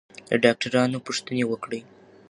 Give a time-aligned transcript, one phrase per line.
[0.29, 1.81] له ډاکټرانو پوښتنې وکړئ.